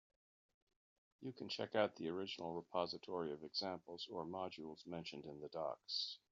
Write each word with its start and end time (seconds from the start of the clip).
You 1.21 1.31
can 1.31 1.47
check 1.47 1.75
out 1.75 1.95
the 1.95 2.09
original 2.09 2.55
repository 2.55 3.33
of 3.33 3.43
examples 3.43 4.07
or 4.09 4.25
modules 4.25 4.83
mentioned 4.87 5.25
in 5.25 5.39
the 5.39 5.49
docs. 5.49 6.17